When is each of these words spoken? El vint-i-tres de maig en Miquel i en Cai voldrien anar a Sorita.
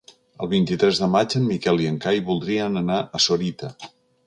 El 0.45 0.47
vint-i-tres 0.53 1.01
de 1.01 1.09
maig 1.15 1.35
en 1.41 1.45
Miquel 1.51 1.83
i 1.85 1.91
en 1.91 2.01
Cai 2.07 2.23
voldrien 2.33 2.83
anar 2.83 2.99
a 3.21 3.25
Sorita. 3.29 3.73